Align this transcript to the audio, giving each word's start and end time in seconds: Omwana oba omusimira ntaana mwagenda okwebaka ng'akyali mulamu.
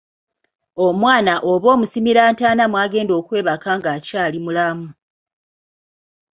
Omwana 0.85 1.33
oba 1.51 1.67
omusimira 1.75 2.21
ntaana 2.31 2.63
mwagenda 2.71 3.13
okwebaka 3.19 3.69
ng'akyali 3.77 4.37
mulamu. 4.45 4.89